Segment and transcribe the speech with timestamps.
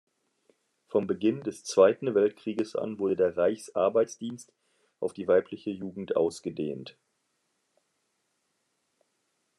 [0.87, 4.51] Vom Beginn des Zweiten Weltkrieges an wurde der Reichsarbeitsdienst
[4.99, 6.97] auf die weibliche Jugend ausgedehnt.